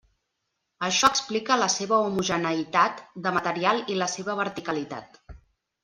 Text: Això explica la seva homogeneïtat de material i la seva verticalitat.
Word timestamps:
Això 0.87 1.09
explica 1.15 1.59
la 1.65 1.67
seva 1.75 2.01
homogeneïtat 2.07 3.05
de 3.29 3.37
material 3.39 3.87
i 3.97 4.03
la 4.05 4.11
seva 4.19 4.41
verticalitat. 4.45 5.27